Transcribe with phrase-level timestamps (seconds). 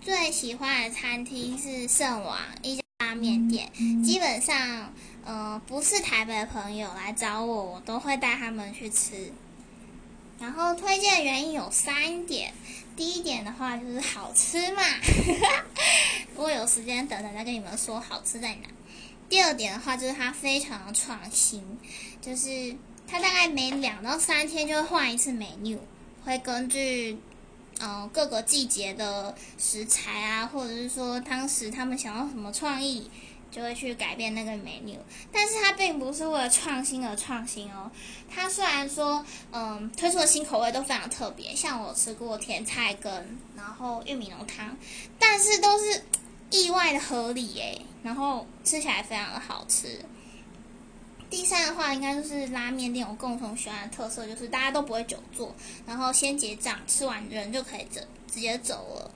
[0.00, 3.70] 最喜欢的餐厅是圣王一家拉面店，
[4.02, 4.92] 基本上，
[5.24, 9.32] 呃，不是台北的朋友来找我，我都会带他们去吃。
[10.38, 12.54] 然后推荐原因有三点，
[12.96, 14.82] 第一点的话就是好吃嘛，
[16.34, 18.68] 如果有时间等等再跟你们说好吃在哪。
[19.28, 21.62] 第二点的话就是它非常的创新，
[22.22, 22.74] 就是
[23.06, 25.78] 它大概每两到三天就会换一次 menu，
[26.24, 27.18] 会根据
[27.80, 33.10] 嗯各个季节的食材啊，或者是说当时他们想要什么创意。
[33.50, 34.98] 就会去改变那个 menu，
[35.32, 37.90] 但是它并不是为了创新而创新哦。
[38.28, 44.76] 它虽然说，嗯，推出的新口味都非常特别，像我吃过甜菜根，然后玉米浓汤，
[45.18, 46.04] 但是都是
[46.50, 50.04] 意外的合理耶，然后吃起来非常的好吃。
[51.38, 55.54] 第三的话，应该就是拉面店我共同喜欢的特色，就是大家都不会久坐，
[55.86, 59.10] 然后先结账，吃完人就可以走，直接走了。